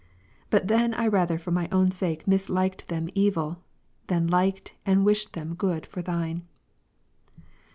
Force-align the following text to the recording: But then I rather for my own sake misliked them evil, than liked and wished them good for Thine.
But 0.49 0.67
then 0.67 0.95
I 0.95 1.05
rather 1.05 1.37
for 1.37 1.51
my 1.51 1.69
own 1.71 1.91
sake 1.91 2.25
misliked 2.25 2.87
them 2.87 3.07
evil, 3.13 3.59
than 4.07 4.25
liked 4.25 4.73
and 4.83 5.05
wished 5.05 5.33
them 5.33 5.53
good 5.53 5.85
for 5.85 6.01
Thine. 6.01 6.47